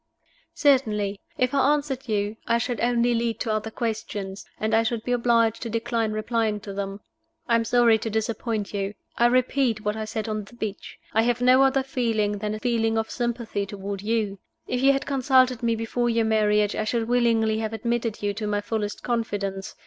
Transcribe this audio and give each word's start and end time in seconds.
"Certainly. 0.55 1.19
If 1.37 1.53
I 1.53 1.75
answered 1.75 2.09
you, 2.09 2.35
I 2.47 2.57
should 2.57 2.81
only 2.81 3.13
lead 3.13 3.39
to 3.41 3.51
other 3.53 3.69
questions, 3.69 4.47
and 4.59 4.73
I 4.73 4.81
should 4.81 5.03
be 5.03 5.11
obliged 5.11 5.61
to 5.61 5.69
decline 5.69 6.11
replying 6.11 6.59
to 6.61 6.73
them. 6.73 7.01
I 7.47 7.53
am 7.53 7.63
sorry 7.65 7.99
to 7.99 8.09
disappoint 8.09 8.73
you. 8.73 8.95
I 9.19 9.27
repeat 9.27 9.81
what 9.85 9.95
I 9.95 10.05
said 10.05 10.27
on 10.27 10.45
the 10.45 10.55
beach 10.55 10.97
I 11.13 11.21
have 11.21 11.39
no 11.39 11.61
other 11.61 11.83
feeling 11.83 12.39
than 12.39 12.55
a 12.55 12.59
feeling 12.59 12.97
of 12.97 13.11
sympathy 13.11 13.67
toward 13.67 14.01
you. 14.01 14.39
If 14.65 14.81
you 14.81 14.91
had 14.91 15.05
consulted 15.05 15.61
me 15.61 15.75
before 15.75 16.09
your 16.09 16.25
marriage, 16.25 16.75
I 16.75 16.83
should 16.83 17.07
willingly 17.07 17.59
have 17.59 17.71
admitted 17.71 18.23
you 18.23 18.33
to 18.33 18.47
my 18.47 18.59
fullest 18.59 19.03
confidence. 19.03 19.75